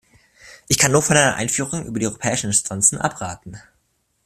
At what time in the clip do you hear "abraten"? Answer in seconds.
2.97-3.61